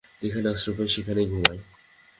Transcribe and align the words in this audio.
যেখানে 0.21 0.47
আশ্রয় 0.49 0.75
পাই, 0.77 0.87
সেখানে 0.87 1.21
ঘুমাই। 1.25 1.59